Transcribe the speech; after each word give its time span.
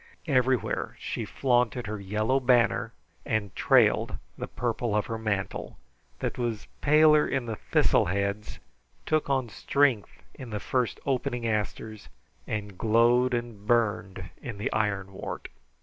Everywhere 0.25 0.95
she 0.97 1.25
flaunted 1.25 1.85
her 1.85 1.99
yellow 1.99 2.39
banner 2.39 2.91
and 3.23 3.55
trailed 3.55 4.17
the 4.35 4.47
purple 4.47 4.95
of 4.95 5.05
her 5.05 5.19
mantle, 5.19 5.77
that 6.17 6.39
was 6.39 6.65
paler 6.81 7.27
in 7.27 7.45
the 7.45 7.55
thistle 7.55 8.05
heads, 8.07 8.57
took 9.05 9.29
on 9.29 9.47
strength 9.47 10.23
in 10.33 10.49
the 10.49 10.59
first 10.59 10.99
opening 11.05 11.45
asters, 11.45 12.09
and 12.47 12.79
glowed 12.79 13.35
and 13.35 13.67
burned 13.67 14.31
in 14.41 14.57
the 14.57 14.71
ironwort. 14.73 15.49